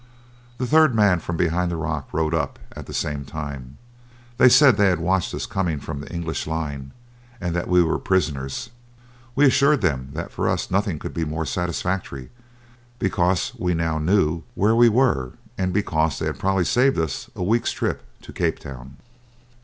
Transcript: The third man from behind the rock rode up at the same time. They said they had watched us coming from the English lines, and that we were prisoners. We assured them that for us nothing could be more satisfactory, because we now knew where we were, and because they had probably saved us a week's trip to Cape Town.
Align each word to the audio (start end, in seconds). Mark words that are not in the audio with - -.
The 0.57 0.65
third 0.65 0.95
man 0.95 1.19
from 1.19 1.37
behind 1.37 1.69
the 1.71 1.75
rock 1.75 2.09
rode 2.11 2.33
up 2.33 2.57
at 2.75 2.87
the 2.87 2.91
same 2.91 3.23
time. 3.23 3.77
They 4.37 4.49
said 4.49 4.75
they 4.75 4.87
had 4.89 4.99
watched 4.99 5.31
us 5.35 5.45
coming 5.45 5.79
from 5.79 5.99
the 6.01 6.11
English 6.11 6.47
lines, 6.47 6.91
and 7.39 7.55
that 7.55 7.67
we 7.67 7.83
were 7.83 7.99
prisoners. 7.99 8.71
We 9.35 9.45
assured 9.45 9.81
them 9.81 10.09
that 10.13 10.31
for 10.31 10.49
us 10.49 10.71
nothing 10.71 10.97
could 10.97 11.13
be 11.13 11.23
more 11.23 11.45
satisfactory, 11.45 12.31
because 12.97 13.51
we 13.59 13.75
now 13.75 13.99
knew 13.99 14.41
where 14.55 14.75
we 14.75 14.89
were, 14.89 15.33
and 15.55 15.71
because 15.71 16.17
they 16.17 16.25
had 16.25 16.39
probably 16.39 16.65
saved 16.65 16.97
us 16.97 17.29
a 17.35 17.43
week's 17.43 17.71
trip 17.71 18.01
to 18.23 18.33
Cape 18.33 18.57
Town. 18.57 18.97